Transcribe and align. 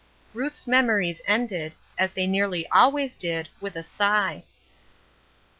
Ruth's 0.33 0.65
memories 0.65 1.21
ended, 1.27 1.75
as 1.95 2.13
they 2.13 2.25
nearly 2.25 2.67
always 2.69 3.15
did, 3.15 3.49
with 3.59 3.75
a 3.75 3.83
sigh. 3.83 4.43